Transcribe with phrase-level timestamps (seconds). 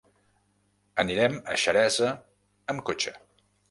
[1.05, 2.11] Anirem a Xeresa
[2.75, 3.19] amb cotxe.